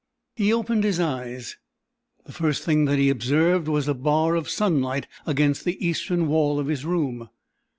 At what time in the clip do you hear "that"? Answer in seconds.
2.85-2.97